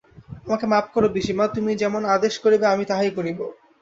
[0.45, 3.39] আমাকে মাপ করো পিসিমা, তুমি যেমন আদেশ করিবে আমি তাহাই করিব।